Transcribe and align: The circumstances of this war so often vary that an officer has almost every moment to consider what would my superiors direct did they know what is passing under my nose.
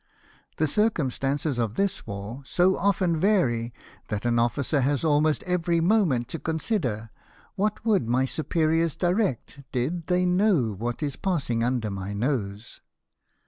The 0.57 0.65
circumstances 0.65 1.59
of 1.59 1.75
this 1.75 2.07
war 2.07 2.41
so 2.43 2.75
often 2.75 3.19
vary 3.19 3.71
that 4.07 4.25
an 4.25 4.39
officer 4.39 4.81
has 4.81 5.03
almost 5.03 5.43
every 5.43 5.79
moment 5.79 6.27
to 6.29 6.39
consider 6.39 7.11
what 7.53 7.85
would 7.85 8.09
my 8.09 8.25
superiors 8.25 8.95
direct 8.95 9.61
did 9.71 10.07
they 10.07 10.25
know 10.25 10.73
what 10.73 11.03
is 11.03 11.17
passing 11.17 11.63
under 11.63 11.91
my 11.91 12.13
nose. 12.13 12.81